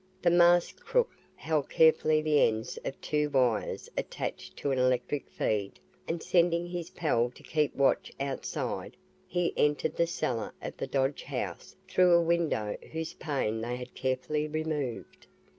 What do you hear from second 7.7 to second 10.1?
watch outside, he entered the